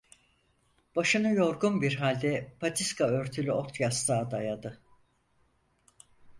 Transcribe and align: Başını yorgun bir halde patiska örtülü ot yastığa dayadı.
Başını 0.95 1.33
yorgun 1.33 1.81
bir 1.81 1.95
halde 1.95 2.53
patiska 2.59 3.05
örtülü 3.07 3.51
ot 3.51 3.79
yastığa 3.79 4.31
dayadı. 4.31 4.81